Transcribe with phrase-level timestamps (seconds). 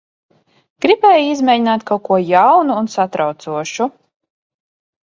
[0.85, 3.93] Gribēju izmēģināt kaut ko jaunu un satraucošu.